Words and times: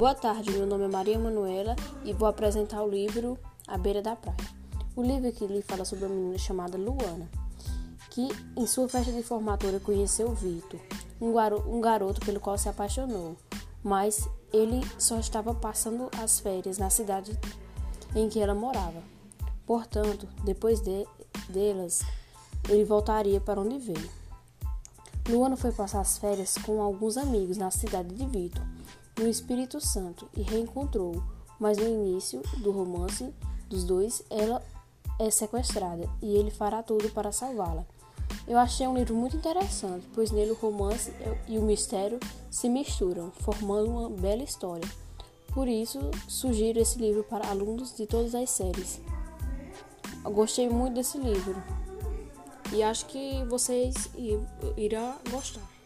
Boa 0.00 0.14
tarde, 0.14 0.50
meu 0.52 0.66
nome 0.66 0.84
é 0.84 0.88
Maria 0.88 1.18
Manuela 1.18 1.76
e 2.06 2.14
vou 2.14 2.26
apresentar 2.26 2.82
o 2.82 2.88
livro 2.88 3.38
A 3.68 3.76
Beira 3.76 4.00
da 4.00 4.16
Praia. 4.16 4.38
O 4.96 5.02
livro 5.02 5.30
que 5.30 5.46
lhe 5.46 5.60
fala 5.60 5.84
sobre 5.84 6.06
uma 6.06 6.14
menina 6.14 6.38
chamada 6.38 6.78
Luana, 6.78 7.28
que 8.08 8.26
em 8.56 8.66
sua 8.66 8.88
festa 8.88 9.12
de 9.12 9.22
formatura 9.22 9.78
conheceu 9.78 10.32
Vitor, 10.32 10.80
um, 11.20 11.34
garo 11.34 11.62
um 11.70 11.82
garoto 11.82 12.18
pelo 12.24 12.40
qual 12.40 12.56
se 12.56 12.66
apaixonou, 12.66 13.36
mas 13.84 14.26
ele 14.54 14.80
só 14.98 15.18
estava 15.18 15.52
passando 15.54 16.08
as 16.16 16.40
férias 16.40 16.78
na 16.78 16.88
cidade 16.88 17.38
em 18.16 18.26
que 18.30 18.40
ela 18.40 18.54
morava. 18.54 19.02
Portanto, 19.66 20.26
depois 20.44 20.80
de 20.80 21.06
delas, 21.50 22.00
ele 22.70 22.86
voltaria 22.86 23.38
para 23.38 23.60
onde 23.60 23.78
veio. 23.78 24.10
Luana 25.28 25.58
foi 25.58 25.72
passar 25.72 26.00
as 26.00 26.16
férias 26.16 26.56
com 26.56 26.80
alguns 26.80 27.18
amigos 27.18 27.58
na 27.58 27.70
cidade 27.70 28.14
de 28.14 28.24
Vitor 28.24 28.64
no 29.18 29.28
Espírito 29.28 29.80
Santo 29.80 30.28
e 30.36 30.42
reencontrou, 30.42 31.22
mas 31.58 31.78
no 31.78 31.86
início 31.86 32.42
do 32.58 32.70
romance 32.70 33.32
dos 33.68 33.84
dois 33.84 34.22
ela 34.30 34.62
é 35.18 35.30
sequestrada 35.30 36.08
e 36.22 36.34
ele 36.34 36.50
fará 36.50 36.82
tudo 36.82 37.10
para 37.10 37.30
salvá-la. 37.32 37.84
Eu 38.46 38.58
achei 38.58 38.86
um 38.86 38.96
livro 38.96 39.14
muito 39.14 39.36
interessante, 39.36 40.06
pois 40.14 40.30
nele 40.30 40.52
o 40.52 40.54
romance 40.54 41.12
e 41.46 41.58
o 41.58 41.62
mistério 41.62 42.18
se 42.50 42.68
misturam, 42.68 43.30
formando 43.30 43.90
uma 43.90 44.10
bela 44.10 44.42
história. 44.42 44.88
Por 45.52 45.68
isso, 45.68 45.98
sugiro 46.28 46.78
esse 46.78 46.98
livro 46.98 47.24
para 47.24 47.48
alunos 47.48 47.94
de 47.94 48.06
todas 48.06 48.34
as 48.34 48.50
séries. 48.50 49.00
Eu 50.24 50.30
gostei 50.30 50.68
muito 50.68 50.94
desse 50.94 51.18
livro 51.18 51.62
e 52.72 52.82
acho 52.82 53.06
que 53.06 53.44
vocês 53.44 54.10
irão 54.76 55.16
gostar. 55.30 55.79